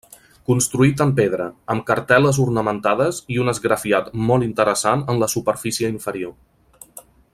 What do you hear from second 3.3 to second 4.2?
i un esgrafiat